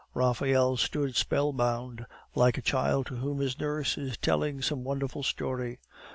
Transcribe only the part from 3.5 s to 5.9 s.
nurse is telling some wonderful story.